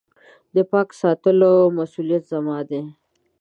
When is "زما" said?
2.33-2.57